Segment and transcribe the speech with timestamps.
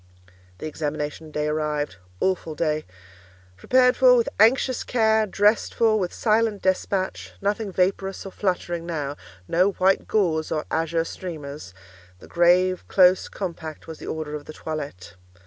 [0.57, 1.97] The examination day arrived.
[2.21, 2.85] Awful day!
[3.55, 10.07] Prepared for with anxious care, dressed for with silent despatch—nothing vaporous or fluttering now—no white
[10.07, 11.75] gauze or azure streamers;
[12.17, 15.13] the grave, close, compact was the order of the toilette.